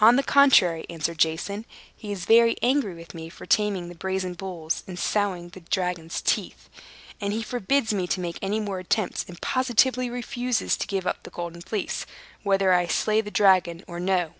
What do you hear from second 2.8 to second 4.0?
with me for taming the